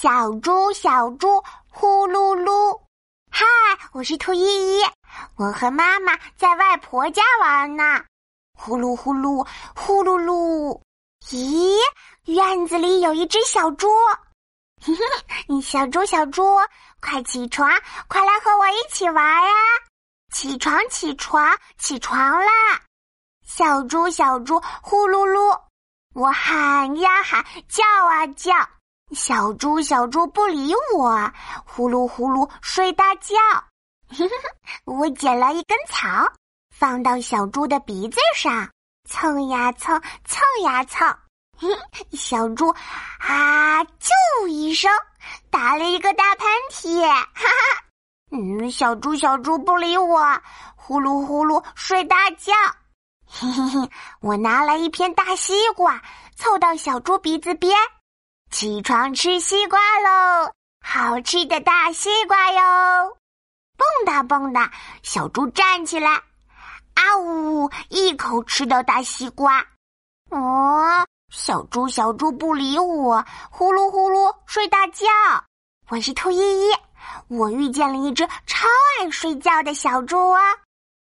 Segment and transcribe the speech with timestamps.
[0.00, 2.80] 小猪，小猪，呼噜噜！
[3.30, 3.44] 嗨，
[3.92, 4.82] 我是兔依依，
[5.36, 8.02] 我和妈妈在外婆家玩呢。
[8.58, 10.80] 呼噜呼噜，呼噜噜！
[11.28, 11.76] 咦，
[12.24, 13.88] 院子里有一只小猪。
[15.62, 16.42] 小猪，小猪，
[17.02, 17.70] 快起床，
[18.08, 19.52] 快来和我一起玩呀！
[20.32, 22.80] 起床，起床，起床啦！
[23.46, 25.60] 小猪，小猪，呼噜噜！
[26.14, 28.50] 我喊呀喊，叫啊叫。
[29.12, 31.32] 小猪，小猪不理我，
[31.64, 33.34] 呼噜呼噜睡大觉。
[34.84, 36.08] 我捡了一根草，
[36.74, 38.68] 放到小猪的鼻子上，
[39.08, 41.16] 蹭呀蹭，蹭呀蹭。
[42.12, 42.68] 小猪
[43.18, 44.90] 啊，啾一声，
[45.50, 47.02] 打了一个大喷嚏。
[47.06, 47.84] 哈哈，
[48.30, 50.40] 嗯，小猪小猪不理我，
[50.76, 52.52] 呼噜呼噜睡大觉。
[53.26, 56.00] 嘿嘿嘿，我拿来一片大西瓜，
[56.36, 57.76] 凑到小猪鼻子边。
[58.50, 60.52] 起床吃西瓜喽，
[60.84, 63.16] 好吃的大西瓜哟！
[63.76, 64.70] 蹦哒蹦哒，
[65.04, 66.10] 小猪站起来，
[66.94, 69.64] 啊呜，一口吃到大西瓜。
[70.30, 75.06] 哦，小猪小猪不理我，呼噜呼噜睡大觉。
[75.88, 76.72] 我是兔依依，
[77.28, 78.66] 我遇见了一只超
[78.98, 80.40] 爱睡觉的小猪啊！